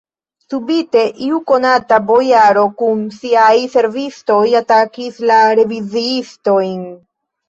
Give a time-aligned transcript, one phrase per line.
[0.51, 6.81] Subite iu nekonata bojaro kun siaj servistoj atakis la reviziistojn.